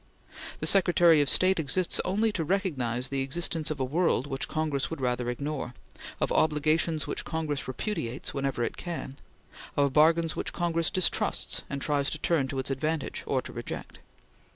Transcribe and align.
The 0.61 0.65
Secretary 0.65 1.21
of 1.21 1.29
State 1.29 1.59
exists 1.59 2.01
only 2.03 2.31
to 2.31 2.43
recognize 2.43 3.09
the 3.09 3.21
existence 3.21 3.69
of 3.69 3.79
a 3.79 3.83
world 3.85 4.25
which 4.25 4.47
Congress 4.47 4.89
would 4.89 4.99
rather 4.99 5.29
ignore; 5.29 5.75
of 6.19 6.31
obligations 6.31 7.05
which 7.05 7.23
Congress 7.23 7.67
repudiates 7.67 8.33
whenever 8.33 8.63
it 8.63 8.77
can; 8.77 9.17
of 9.77 9.93
bargains 9.93 10.35
which 10.35 10.53
Congress 10.53 10.89
distrusts 10.89 11.61
and 11.69 11.83
tries 11.83 12.09
to 12.09 12.17
turn 12.17 12.47
to 12.47 12.57
its 12.57 12.71
advantage 12.71 13.23
or 13.27 13.43
to 13.43 13.53
reject. 13.53 13.99